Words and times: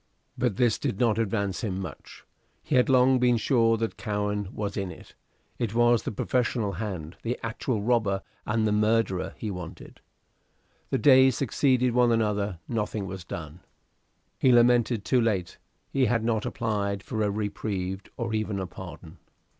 But 0.35 0.55
this 0.55 0.79
did 0.79 0.99
not 0.99 1.19
advance 1.19 1.63
him 1.63 1.79
much. 1.79 2.23
He 2.63 2.73
had 2.73 2.89
long 2.89 3.19
been 3.19 3.37
sure 3.37 3.77
that 3.77 3.97
Cowen 3.97 4.49
was 4.51 4.75
in 4.75 4.89
it. 4.89 5.13
It 5.59 5.75
was 5.75 6.01
the 6.01 6.11
professional 6.11 6.71
hand, 6.71 7.17
the 7.21 7.37
actual 7.43 7.83
robber 7.83 8.23
and 8.43 8.65
murderer, 8.81 9.35
he 9.37 9.51
wanted. 9.51 9.99
The 10.89 10.97
days 10.97 11.37
succeeded 11.37 11.93
one 11.93 12.11
another: 12.11 12.57
nothing 12.67 13.05
was 13.05 13.23
done. 13.23 13.59
He 14.39 14.51
lamented, 14.51 15.05
too 15.05 15.21
late, 15.21 15.59
he 15.91 16.05
had 16.05 16.23
not 16.23 16.47
applied 16.47 17.03
for 17.03 17.21
a 17.21 17.29
reprieve, 17.29 18.01
or 18.17 18.33
even 18.33 18.57
a 18.59 18.65
pardon. 18.65 19.19